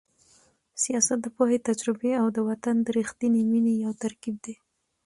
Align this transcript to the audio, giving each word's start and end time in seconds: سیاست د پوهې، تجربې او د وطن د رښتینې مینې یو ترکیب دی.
سیاست 0.83 1.17
د 1.21 1.27
پوهې، 1.35 1.57
تجربې 1.69 2.11
او 2.21 2.27
د 2.35 2.37
وطن 2.49 2.75
د 2.81 2.87
رښتینې 2.97 3.41
مینې 3.51 3.73
یو 3.85 3.91
ترکیب 4.03 4.35
دی. 4.45 4.55